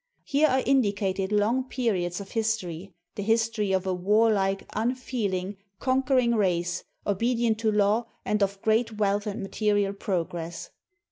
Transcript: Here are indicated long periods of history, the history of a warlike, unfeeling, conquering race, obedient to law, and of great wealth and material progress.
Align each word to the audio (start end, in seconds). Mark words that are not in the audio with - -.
Here 0.23 0.47
are 0.47 0.63
indicated 0.65 1.31
long 1.31 1.65
periods 1.65 2.19
of 2.19 2.31
history, 2.31 2.91
the 3.13 3.21
history 3.21 3.71
of 3.71 3.85
a 3.85 3.93
warlike, 3.93 4.67
unfeeling, 4.73 5.57
conquering 5.79 6.33
race, 6.33 6.83
obedient 7.05 7.59
to 7.59 7.71
law, 7.71 8.07
and 8.25 8.41
of 8.41 8.63
great 8.63 8.97
wealth 8.97 9.27
and 9.27 9.43
material 9.43 9.93
progress. 9.93 10.71